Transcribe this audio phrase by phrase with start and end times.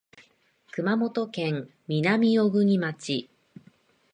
[0.71, 3.29] 熊本県南小国町